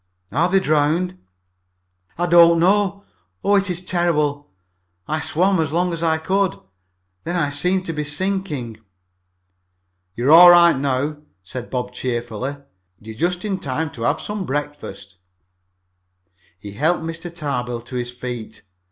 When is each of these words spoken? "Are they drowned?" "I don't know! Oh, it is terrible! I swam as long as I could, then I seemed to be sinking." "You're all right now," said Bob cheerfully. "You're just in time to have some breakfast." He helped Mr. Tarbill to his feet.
"Are 0.31 0.49
they 0.49 0.59
drowned?" 0.59 1.19
"I 2.17 2.25
don't 2.25 2.59
know! 2.59 3.03
Oh, 3.43 3.53
it 3.55 3.69
is 3.69 3.83
terrible! 3.85 4.49
I 5.07 5.21
swam 5.21 5.59
as 5.59 5.71
long 5.71 5.93
as 5.93 6.01
I 6.01 6.17
could, 6.17 6.59
then 7.23 7.35
I 7.35 7.51
seemed 7.51 7.85
to 7.85 7.93
be 7.93 8.03
sinking." 8.03 8.79
"You're 10.15 10.31
all 10.31 10.49
right 10.49 10.75
now," 10.75 11.17
said 11.43 11.69
Bob 11.69 11.93
cheerfully. 11.93 12.55
"You're 12.99 13.13
just 13.13 13.45
in 13.45 13.59
time 13.59 13.91
to 13.91 14.01
have 14.01 14.19
some 14.19 14.43
breakfast." 14.43 15.17
He 16.57 16.71
helped 16.71 17.03
Mr. 17.03 17.31
Tarbill 17.31 17.81
to 17.81 17.95
his 17.95 18.09
feet. 18.09 18.63